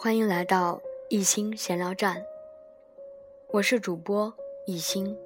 [0.00, 2.22] 欢迎来到一心闲聊站，
[3.50, 4.32] 我是主播
[4.64, 5.18] 一心。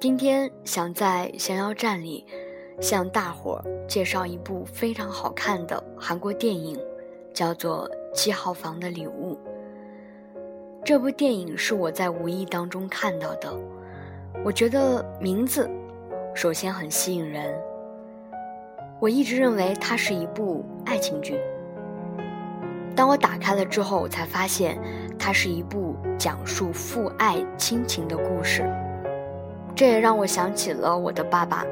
[0.00, 2.24] 今天想在闲聊站里
[2.80, 6.80] 向大伙儿介绍一部非常好看的韩国电影，
[7.34, 9.34] 叫做《七号房的礼物》。
[10.82, 13.54] 这部电影是我在无意当中看到的，
[14.42, 15.68] 我觉得名字
[16.34, 17.54] 首先很吸引人。
[18.98, 21.38] 我一直认为它是一部爱情剧。
[22.98, 24.76] 当我打开了之后，我才发现
[25.16, 28.68] 它是一部讲述父爱亲情的故事。
[29.72, 31.64] 这也让我想起了我的爸爸。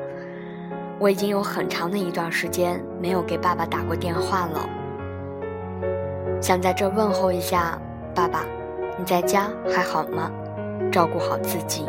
[1.01, 4.69] 我已经有很长的一段时间没有给爸爸打过电话了，
[6.41, 7.77] 想在这问候一下
[8.15, 8.45] 爸爸，
[8.97, 10.31] 你在家还好吗？
[10.93, 11.87] 照顾好自己。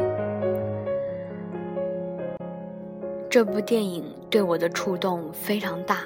[3.30, 6.00] 这部电影对我的触动非常大。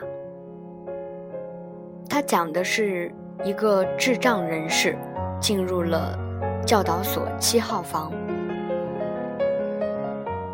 [2.09, 3.09] 它讲的是
[3.43, 4.97] 一个智障人士
[5.39, 6.17] 进入了
[6.65, 8.11] 教导所七号房，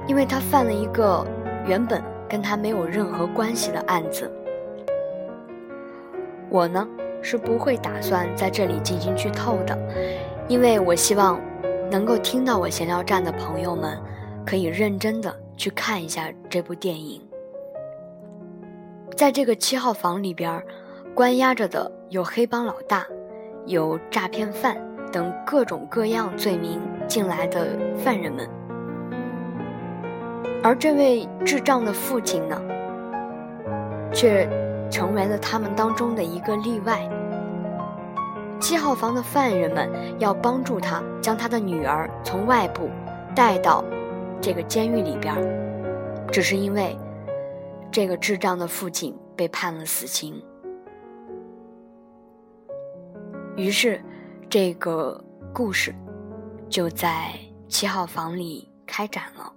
[0.08, 1.26] 因为他犯了一个
[1.66, 4.32] 原本跟他没有任何关系的案子。
[6.50, 6.88] 我呢
[7.22, 9.78] 是不会打算在这里进行剧透的，
[10.48, 11.40] 因为我希望
[11.92, 13.98] 能够听到我闲聊站的朋友们
[14.46, 15.34] 可以认真的。
[15.58, 17.20] 去看一下这部电影。
[19.16, 20.64] 在这个七号房里边，
[21.18, 23.04] 关押着的有黑帮老大，
[23.66, 24.78] 有诈骗犯
[25.12, 28.48] 等各种各样罪名进来的犯人们。
[30.62, 32.62] 而这位智障的父亲呢，
[34.14, 34.48] 却
[34.92, 37.10] 成为了他们当中的一个例外。
[38.60, 42.92] 七号房的犯人们要帮助他将他的女儿从外部
[43.36, 43.84] 带到。
[44.40, 45.34] 这个监狱里边，
[46.32, 46.96] 只是因为
[47.92, 50.40] 这个智障的父亲被判了死刑，
[53.58, 54.00] 于是
[54.50, 55.94] 这个故事
[56.70, 57.34] 就在
[57.68, 59.52] 七号房里开展了。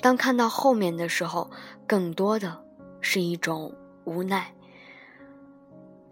[0.00, 1.50] 当看到后面的时候，
[1.86, 2.62] 更多的
[3.00, 3.74] 是一种
[4.04, 4.54] 无奈。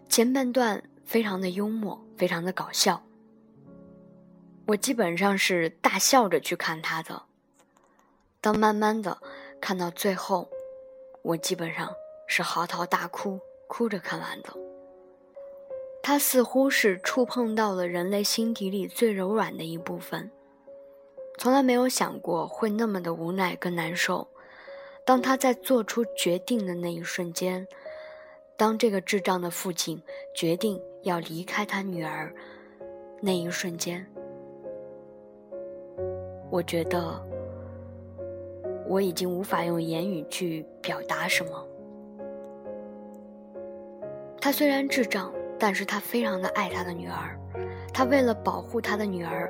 [0.08, 3.02] 前半段非常的幽默，非常的搞笑。
[4.66, 7.24] 我基本上是大笑着去看他的。
[8.40, 9.18] 当慢慢的
[9.60, 10.48] 看到最后，
[11.22, 11.92] 我基本上
[12.26, 14.69] 是嚎啕大哭，哭着看完的。
[16.02, 20.30] 他似乎是触碰到了人类心底里最柔软的一部分。
[21.38, 24.28] 从来没有想过会那么的无奈跟难受。
[25.04, 27.66] 当他在做出决定的那一瞬间，
[28.56, 30.00] 当这个智障的父亲
[30.34, 32.32] 决定要离开他女儿
[33.20, 34.06] 那一瞬间。
[36.50, 37.20] 我觉得
[38.86, 41.66] 我已经无法用言语去表达什么。
[44.40, 47.38] 他虽然智障，但是他非常的爱他的女儿，
[47.93, 49.48] 他为了保护他的女儿，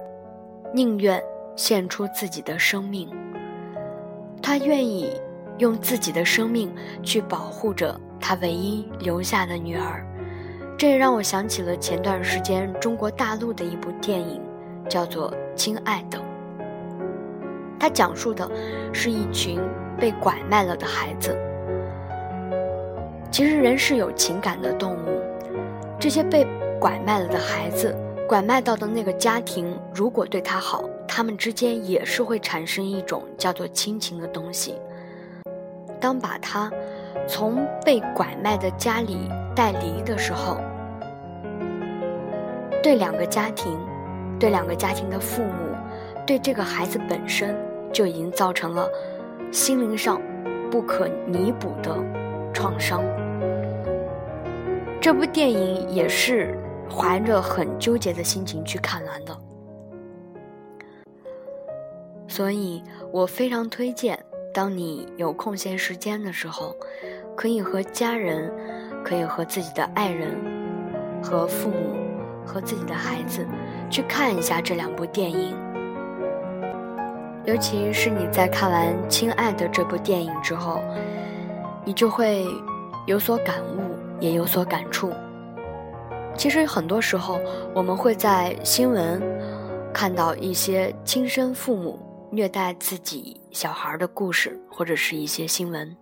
[0.74, 1.22] 宁愿
[1.54, 3.08] 献出自己的生命。
[4.42, 5.14] 他愿意
[5.58, 10.04] 用自己的生命去保护着他唯一留下的女儿。
[10.76, 14.42] 这也让我想起了前段时间中国大陆的一部电影，
[14.88, 16.18] 叫做《亲爱的》。
[17.78, 18.50] 他讲述的
[18.92, 19.60] 是一群
[19.98, 21.38] 被拐卖了的孩子。
[23.30, 25.19] 其实人是有情感的动物，
[26.00, 26.46] 这些被
[26.80, 27.94] 拐卖了的孩子，
[28.26, 34.76] 拐卖到的那个家庭，如果对他好，他们之间也是会产生一种叫做亲情的东西。
[36.00, 36.72] 当把他
[37.28, 40.56] 从被拐卖的家里带离的时候，
[42.82, 43.78] 对两个家庭，
[44.38, 45.76] 对两个家庭的父母，
[46.26, 47.54] 对这个孩子本身。
[47.92, 48.88] 就已经造成了
[49.50, 50.22] 心灵上
[50.70, 51.92] 不可弥补的
[52.54, 53.02] 创伤。
[55.00, 56.54] 这部电影也是
[56.90, 59.34] 怀着很纠结的心情去看完的，
[62.28, 66.76] 所以我非常推荐，当你有空闲时间的时候，
[67.34, 68.52] 可以和家人，
[69.02, 70.36] 可以和自己的爱人，
[71.22, 71.96] 和父母，
[72.44, 73.46] 和自己的孩子
[73.88, 75.56] 去看一下这两部电影。
[77.46, 80.82] 尤其是你在看完《亲爱的》这部电影之后，
[81.86, 82.44] 你就会
[83.06, 83.80] 有所感悟，
[84.20, 85.12] 也有所感触。
[86.36, 87.40] 其实很多时候，
[87.74, 89.20] 我们会在新闻
[89.92, 91.98] 看到一些亲生父母
[92.30, 95.96] 虐待自己小孩的故事，或者是一些新闻。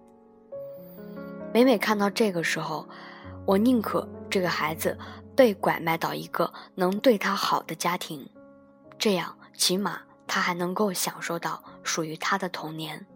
[1.54, 2.86] 每每看到这个时候，
[3.46, 4.96] 我宁可这个孩子
[5.34, 8.28] 被拐卖到一个能对他好的家庭，
[8.98, 10.00] 这样起码。
[10.30, 13.06] 他还能够享受到属于他的童年，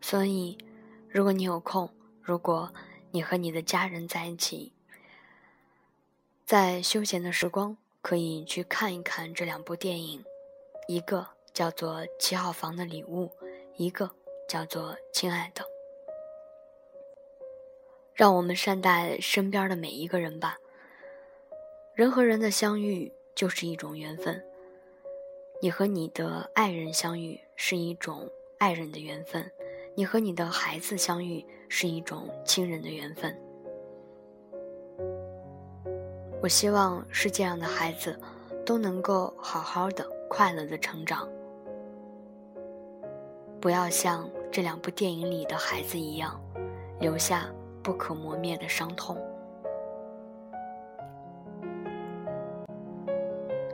[0.00, 0.56] 所以，
[1.08, 1.90] 如果你有空，
[2.22, 2.72] 如果
[3.10, 4.72] 你和你的家人在一起，
[6.44, 10.24] 在休闲的时光可以去看一看这两部电影，
[10.86, 13.26] 一个叫做《七号房的礼物》，
[13.76, 14.10] 一个
[14.48, 15.62] 叫做《亲爱的》。
[18.14, 20.58] 让我们善待身边的每一个人吧。
[21.94, 24.44] 人和人的相遇就是一种缘分，
[25.60, 29.50] 你和你的爱人相遇是一种爱人的缘分。
[29.96, 33.36] 你和你的孩子相遇是一种亲人的缘分。
[36.40, 38.18] 我希望世界上的孩子
[38.64, 41.28] 都能够好好的、快乐的成长，
[43.60, 46.40] 不要像这两部电影里的孩子一样，
[46.98, 47.46] 留下
[47.82, 49.18] 不可磨灭的伤痛。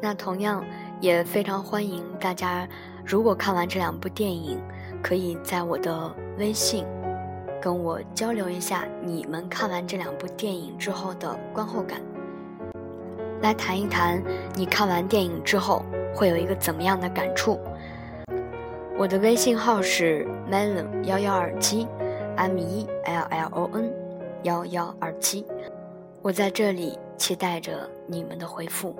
[0.00, 0.64] 那同样
[1.00, 2.68] 也非常欢迎大家，
[3.04, 4.58] 如果看完这两部电影。
[5.02, 6.84] 可以在我的微信
[7.60, 12.00] 跟我交流一下你们看完这两部电影之后的观后感，
[13.40, 14.22] 来谈一谈
[14.54, 15.84] 你看完电影之后
[16.14, 17.58] 会有一个怎么样的感触。
[18.98, 21.86] 我的微信号是 melon 幺幺二七
[22.36, 23.92] ，m e l l o n
[24.42, 25.44] 幺幺二七，
[26.22, 28.96] 我在这里期待着你们的回复。